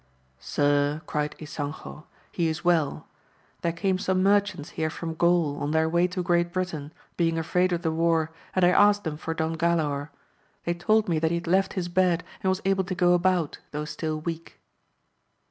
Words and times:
Sir, 0.39 1.03
cried 1.05 1.35
Ysanjo, 1.37 2.05
he 2.31 2.47
is 2.47 2.65
well: 2.65 3.07
there 3.61 3.71
came 3.71 3.99
some 3.99 4.23
merchants 4.23 4.71
here 4.71 4.89
from 4.89 5.13
Gaul, 5.13 5.57
on 5.59 5.69
their 5.69 5.87
way 5.87 6.07
to 6.07 6.23
Great 6.23 6.51
Britain, 6.51 6.91
being 7.17 7.37
afraid 7.37 7.71
of 7.71 7.83
the 7.83 7.91
war, 7.91 8.31
and 8.55 8.65
I 8.65 8.69
asked 8.69 9.03
them 9.03 9.15
for 9.17 9.35
Don 9.35 9.55
Galaor; 9.57 10.09
they 10.65 10.73
told 10.73 11.07
me 11.07 11.19
that 11.19 11.29
he 11.29 11.37
had 11.37 11.45
left 11.45 11.73
his 11.73 11.87
bed, 11.87 12.23
and 12.41 12.49
was 12.49 12.63
able 12.65 12.83
to 12.85 12.95
go 12.95 13.13
about, 13.13 13.59
though 13.69 13.85
still 13.85 14.19
weak. 14.19 14.59